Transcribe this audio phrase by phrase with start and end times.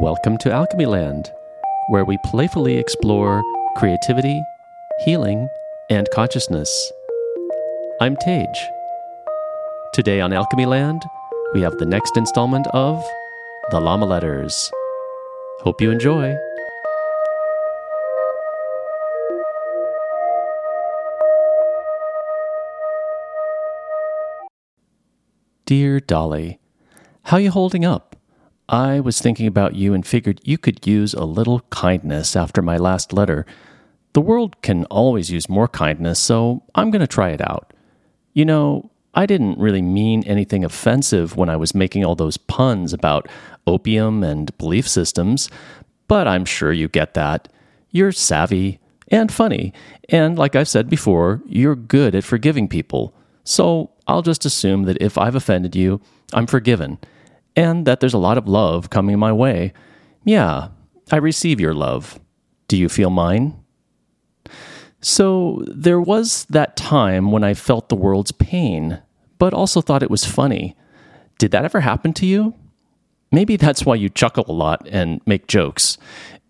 [0.00, 1.32] Welcome to Alchemy Land,
[1.88, 3.42] where we playfully explore
[3.76, 4.40] creativity,
[5.04, 5.48] healing,
[5.90, 6.92] and consciousness.
[8.00, 8.46] I'm Tej.
[9.92, 11.02] Today on Alchemy Land,
[11.52, 13.04] we have the next installment of
[13.72, 14.70] The Lama Letters.
[15.62, 16.36] Hope you enjoy.
[25.66, 26.60] Dear Dalai,
[27.24, 28.14] how are you holding up?
[28.68, 32.76] I was thinking about you and figured you could use a little kindness after my
[32.76, 33.46] last letter.
[34.12, 37.72] The world can always use more kindness, so I'm going to try it out.
[38.34, 42.92] You know, I didn't really mean anything offensive when I was making all those puns
[42.92, 43.26] about
[43.66, 45.48] opium and belief systems,
[46.06, 47.48] but I'm sure you get that.
[47.90, 49.72] You're savvy and funny,
[50.10, 53.14] and like I've said before, you're good at forgiving people.
[53.44, 56.02] So I'll just assume that if I've offended you,
[56.34, 56.98] I'm forgiven,
[57.58, 59.72] and that there's a lot of love coming my way.
[60.24, 60.68] Yeah,
[61.10, 62.20] I receive your love.
[62.68, 63.56] Do you feel mine?
[65.00, 69.02] So there was that time when I felt the world's pain,
[69.40, 70.76] but also thought it was funny.
[71.38, 72.54] Did that ever happen to you?
[73.32, 75.98] Maybe that's why you chuckle a lot and make jokes.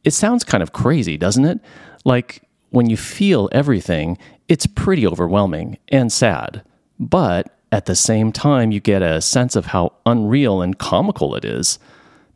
[0.05, 1.59] It sounds kind of crazy, doesn't it?
[2.05, 6.63] Like when you feel everything, it's pretty overwhelming and sad.
[7.01, 11.45] But at the same time, you get a sense of how unreal and comical it
[11.45, 11.79] is.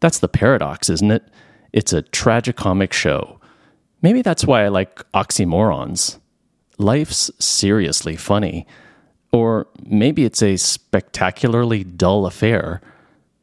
[0.01, 1.29] That's the paradox, isn't it?
[1.73, 3.41] It's a tragicomic show.
[4.03, 6.19] Maybe that's why I like oxymorons.
[6.77, 8.67] Life's seriously funny.
[9.33, 12.83] Or maybe it's a spectacularly dull affair.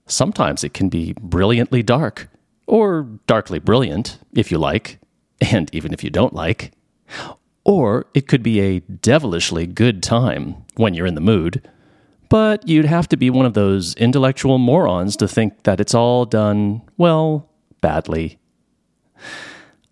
[0.06, 2.30] Sometimes it can be brilliantly dark,
[2.68, 5.00] or darkly brilliant, if you like,
[5.42, 6.72] and even if you don't like.
[7.64, 11.68] Or it could be a devilishly good time when you're in the mood.
[12.30, 16.26] But you'd have to be one of those intellectual morons to think that it's all
[16.26, 17.50] done, well,
[17.82, 18.38] badly.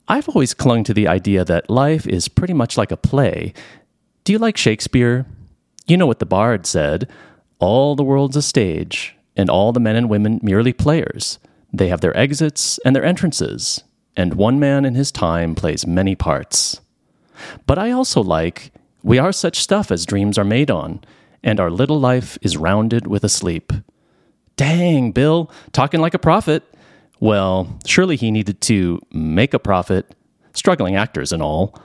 [0.08, 3.54] I've always clung to the idea that life is pretty much like a play.
[4.24, 5.26] Do you like Shakespeare?
[5.88, 7.10] You know what the bard said
[7.60, 11.40] all the world's a stage, and all the men and women merely players.
[11.74, 13.84] They have their exits and their entrances,
[14.16, 16.82] and one man in his time plays many parts.
[17.66, 18.72] But I also like
[19.04, 21.02] we are such stuff as dreams are made on,
[21.44, 23.72] and our little life is rounded with a sleep.
[24.56, 26.64] Dang, Bill, talking like a prophet.
[27.20, 30.16] Well, surely he needed to make a profit,
[30.54, 31.80] struggling actors and all.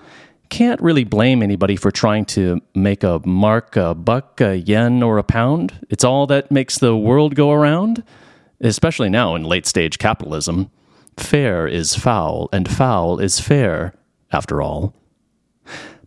[0.48, 5.18] Can't really blame anybody for trying to make a mark, a buck, a yen, or
[5.18, 5.86] a pound.
[5.88, 8.04] It's all that makes the world go around,
[8.60, 10.70] especially now in late stage capitalism.
[11.16, 13.94] Fair is foul, and foul is fair,
[14.30, 14.94] after all.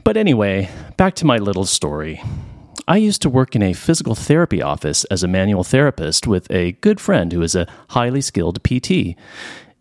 [0.03, 2.21] But anyway, back to my little story.
[2.87, 6.73] I used to work in a physical therapy office as a manual therapist with a
[6.73, 9.17] good friend who is a highly skilled PT.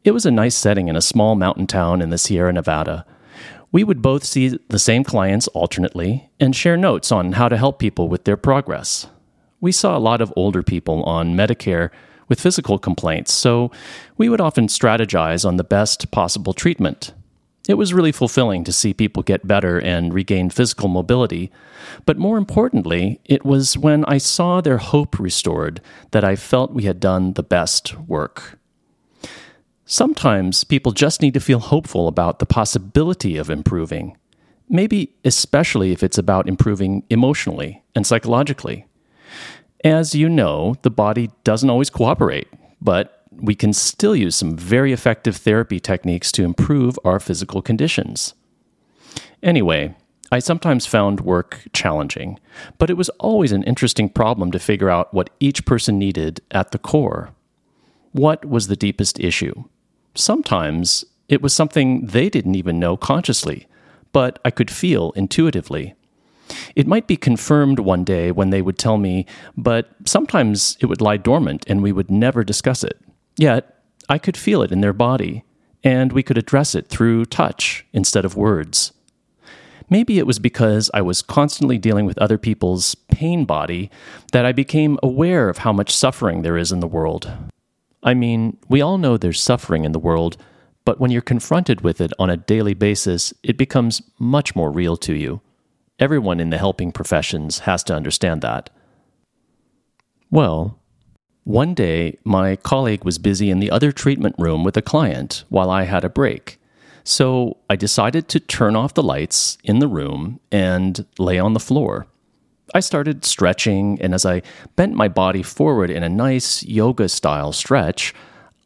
[0.04, 3.04] It was a nice setting in a small mountain town in the Sierra Nevada.
[3.70, 7.78] We would both see the same clients alternately and share notes on how to help
[7.78, 9.06] people with their progress.
[9.60, 11.90] We saw a lot of older people on Medicare
[12.28, 13.70] with physical complaints, so
[14.16, 17.12] we would often strategize on the best possible treatment.
[17.66, 21.50] It was really fulfilling to see people get better and regain physical mobility.
[22.04, 25.80] But more importantly, it was when I saw their hope restored
[26.10, 28.58] that I felt we had done the best work.
[29.86, 34.16] Sometimes people just need to feel hopeful about the possibility of improving,
[34.68, 38.86] maybe especially if it's about improving emotionally and psychologically.
[39.82, 42.48] As you know, the body doesn't always cooperate,
[42.80, 48.34] but we can still use some very effective therapy techniques to improve our physical conditions.
[49.42, 49.94] Anyway,
[50.32, 52.40] I sometimes found work challenging,
[52.78, 56.72] but it was always an interesting problem to figure out what each person needed at
[56.72, 57.30] the core.
[58.12, 59.64] What was the deepest issue?
[60.14, 63.66] Sometimes it was something they didn't even know consciously,
[64.12, 65.94] but I could feel intuitively.
[66.74, 71.00] It might be confirmed one day when they would tell me, but sometimes it would
[71.00, 73.00] lie dormant and we would never discuss it.
[73.36, 75.44] Yet, I could feel it in their body,
[75.82, 78.92] and we could address it through touch instead of words.
[79.90, 83.90] Maybe it was because I was constantly dealing with other people's pain body
[84.32, 87.30] that I became aware of how much suffering there is in the world.
[88.02, 90.36] I mean, we all know there's suffering in the world,
[90.84, 94.96] but when you're confronted with it on a daily basis, it becomes much more real
[94.98, 95.40] to you.
[95.98, 98.70] Everyone in the helping professions has to understand that.
[100.30, 100.78] Well,
[101.44, 105.70] one day, my colleague was busy in the other treatment room with a client while
[105.70, 106.58] I had a break.
[107.04, 111.60] So I decided to turn off the lights in the room and lay on the
[111.60, 112.06] floor.
[112.74, 114.40] I started stretching, and as I
[114.74, 118.14] bent my body forward in a nice yoga style stretch,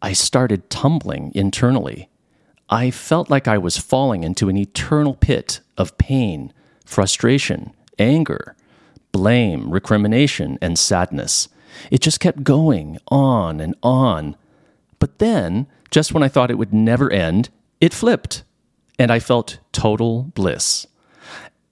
[0.00, 2.08] I started tumbling internally.
[2.70, 6.52] I felt like I was falling into an eternal pit of pain,
[6.86, 8.54] frustration, anger,
[9.10, 11.48] blame, recrimination, and sadness.
[11.90, 14.36] It just kept going on and on.
[14.98, 17.48] But then, just when I thought it would never end,
[17.80, 18.44] it flipped,
[18.98, 20.86] and I felt total bliss.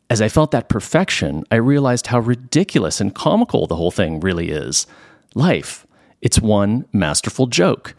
[0.09, 4.51] As I felt that perfection, I realized how ridiculous and comical the whole thing really
[4.51, 4.87] is.
[5.35, 5.87] Life,
[6.23, 7.95] it's one masterful joke,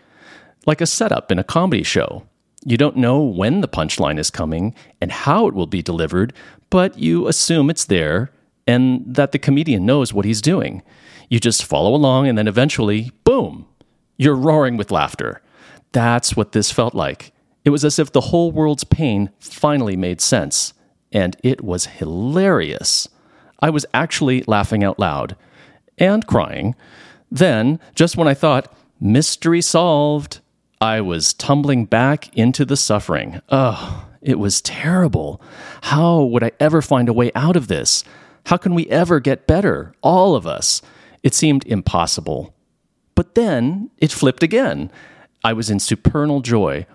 [0.66, 2.24] like a setup in a comedy show.
[2.64, 6.34] You don't know when the punchline is coming and how it will be delivered,
[6.70, 8.32] but you assume it's there
[8.66, 10.84] and that the comedian knows what he's doing.
[11.30, 13.68] You just follow along, and then eventually, boom,
[14.18, 15.42] you're roaring with laughter.
[15.92, 17.34] That's what this felt like.
[17.66, 20.74] It was as if the whole world's pain finally made sense,
[21.12, 23.10] and it was hilarious.
[23.60, 25.36] I was actually laughing out loud
[25.98, 26.76] and crying.
[27.30, 30.40] Then, just when I thought, mystery solved,
[30.80, 33.42] I was tumbling back into the suffering.
[33.50, 35.42] Ugh, it was terrible.
[35.82, 38.04] How would I ever find a way out of this?
[38.46, 39.94] How can we ever get better?
[40.02, 40.82] All of us.
[41.28, 42.56] It seemed impossible.
[43.14, 44.90] But then it flipped again.
[45.44, 46.86] I was in supernal joy.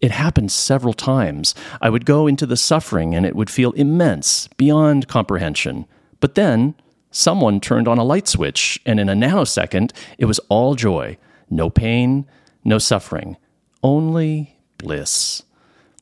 [0.00, 1.54] It happened several times.
[1.78, 5.84] I would go into the suffering and it would feel immense, beyond comprehension.
[6.18, 6.76] But then
[7.10, 11.18] someone turned on a light switch, and in a nanosecond, it was all joy.
[11.50, 12.24] No pain,
[12.64, 13.36] no suffering,
[13.82, 15.42] only bliss.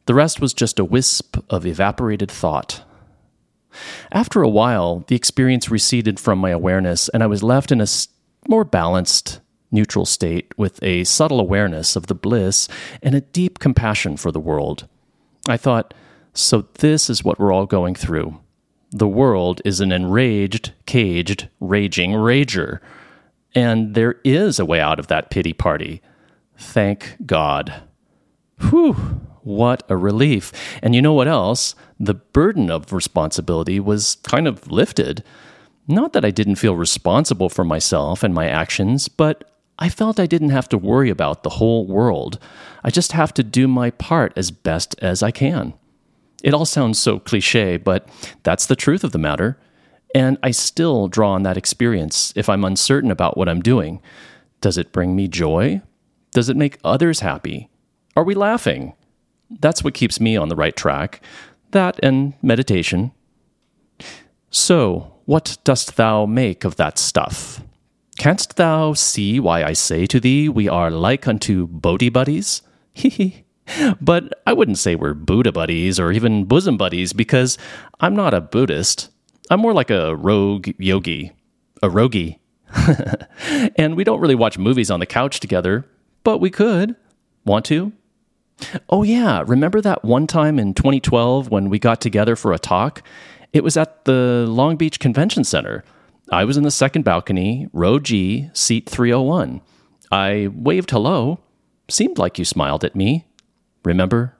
[0.06, 2.84] The rest was just a wisp of evaporated thought.
[4.12, 7.86] After a while, the experience receded from my awareness, and I was left in a
[8.48, 9.40] more balanced,
[9.70, 12.68] neutral state with a subtle awareness of the bliss
[13.02, 14.88] and a deep compassion for the world.
[15.48, 15.94] I thought,
[16.34, 18.38] so this is what we're all going through.
[18.90, 22.80] The world is an enraged, caged, raging rager.
[23.54, 26.02] And there is a way out of that pity party.
[26.56, 27.82] Thank God.
[28.68, 29.20] Whew.
[29.42, 30.52] What a relief.
[30.82, 31.74] And you know what else?
[31.98, 35.24] The burden of responsibility was kind of lifted.
[35.88, 39.44] Not that I didn't feel responsible for myself and my actions, but
[39.78, 42.38] I felt I didn't have to worry about the whole world.
[42.84, 45.72] I just have to do my part as best as I can.
[46.42, 48.08] It all sounds so cliche, but
[48.42, 49.58] that's the truth of the matter.
[50.14, 54.02] And I still draw on that experience if I'm uncertain about what I'm doing.
[54.60, 55.80] Does it bring me joy?
[56.32, 57.70] Does it make others happy?
[58.16, 58.94] Are we laughing?
[59.50, 61.22] That's what keeps me on the right track.
[61.72, 63.12] That and meditation.
[64.50, 67.62] So, what dost thou make of that stuff?
[68.18, 72.62] Canst thou see why I say to thee, we are like unto Bodhi buddies?
[72.92, 73.44] Hee
[74.00, 77.56] But I wouldn't say we're Buddha buddies or even bosom buddies because
[78.00, 79.10] I'm not a Buddhist.
[79.48, 81.32] I'm more like a rogue yogi,
[81.82, 82.38] a rogi.
[83.76, 85.86] and we don't really watch movies on the couch together,
[86.24, 86.96] but we could.
[87.44, 87.92] Want to?
[88.88, 89.44] Oh, yeah.
[89.46, 93.02] Remember that one time in 2012 when we got together for a talk?
[93.52, 95.84] It was at the Long Beach Convention Center.
[96.30, 99.60] I was in the second balcony, row G, seat 301.
[100.12, 101.40] I waved hello.
[101.88, 103.26] Seemed like you smiled at me.
[103.84, 104.36] Remember?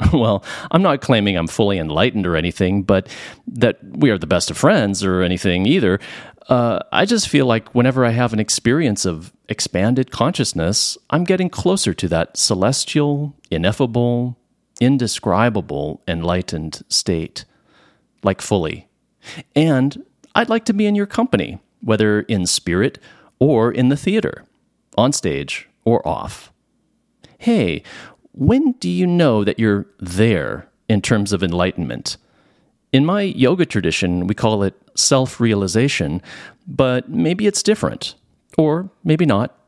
[0.12, 3.08] well, I'm not claiming I'm fully enlightened or anything, but
[3.46, 5.98] that we are the best of friends or anything either.
[6.48, 11.50] Uh, I just feel like whenever I have an experience of expanded consciousness, I'm getting
[11.50, 14.38] closer to that celestial, ineffable,
[14.80, 17.44] indescribable, enlightened state,
[18.22, 18.88] like fully.
[19.54, 22.98] And I'd like to be in your company, whether in spirit
[23.38, 24.44] or in the theater,
[24.96, 26.52] on stage or off.
[27.38, 27.82] Hey,
[28.38, 32.16] when do you know that you're there in terms of enlightenment?
[32.92, 36.22] In my yoga tradition, we call it self realization,
[36.66, 38.14] but maybe it's different.
[38.56, 39.58] Or maybe not.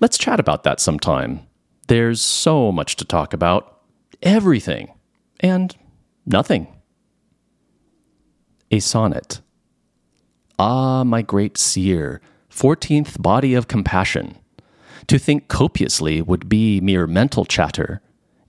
[0.00, 1.40] Let's chat about that sometime.
[1.88, 3.80] There's so much to talk about.
[4.22, 4.92] Everything.
[5.40, 5.76] And
[6.24, 6.68] nothing.
[8.70, 9.40] A sonnet.
[10.56, 14.38] Ah, my great seer, fourteenth body of compassion.
[15.08, 18.00] To think copiously would be mere mental chatter.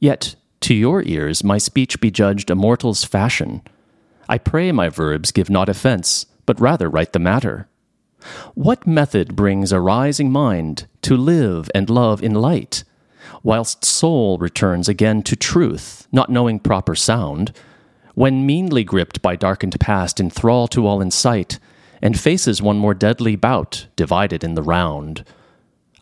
[0.05, 3.63] Yet, to your ears, my speech be judged a mortal's fashion.
[4.29, 7.67] I pray my verbs give not offence, but rather right the matter.
[8.53, 12.83] What method brings a rising mind to live and love in light,
[13.41, 17.51] whilst soul returns again to truth, not knowing proper sound,
[18.13, 21.57] when meanly gripped by darkened past in thrall to all in sight,
[21.99, 25.25] and faces one more deadly bout, divided in the round?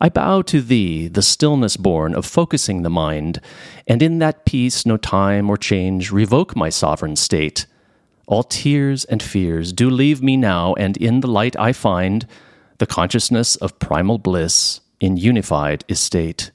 [0.00, 3.40] I bow to thee, the stillness born of focusing the mind,
[3.86, 7.66] and in that peace no time or change revoke my sovereign state.
[8.26, 12.26] All tears and fears do leave me now, and in the light I find
[12.78, 16.50] the consciousness of primal bliss, in unified estate.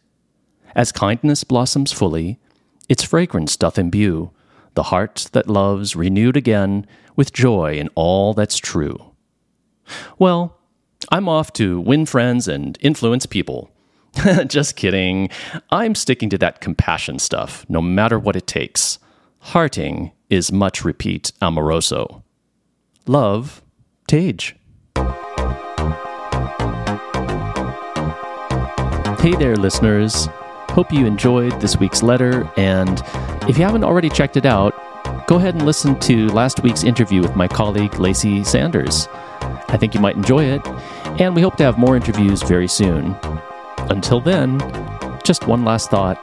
[0.75, 2.39] As kindness blossoms fully,
[2.87, 4.31] its fragrance doth imbue
[4.75, 9.13] the heart that loves renewed again with joy in all that's true.
[10.17, 10.58] Well,
[11.11, 13.71] I'm off to win friends and influence people.
[14.47, 15.29] Just kidding.
[15.71, 18.99] I'm sticking to that compassion stuff, no matter what it takes.
[19.39, 22.23] Hearting is much repeat amoroso.
[23.07, 23.63] Love,
[24.07, 24.53] Tej.
[29.19, 30.27] Hey there, listeners.
[30.69, 33.01] Hope you enjoyed this week's letter, and
[33.49, 34.75] if you haven't already checked it out,
[35.27, 39.07] go ahead and listen to last week's interview with my colleague Lacey Sanders.
[39.69, 40.61] I think you might enjoy it,
[41.19, 43.15] and we hope to have more interviews very soon.
[43.89, 44.59] Until then,
[45.23, 46.17] just one last thought.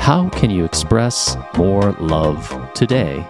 [0.00, 3.28] How can you express more love today?